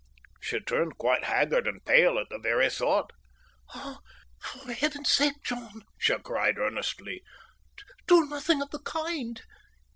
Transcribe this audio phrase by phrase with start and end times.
[0.39, 3.11] She turned quite haggard and pale at the very thought.
[3.71, 7.21] "For Heaven's sake, John," she cried earnestly,
[8.07, 9.39] "do nothing of the kind.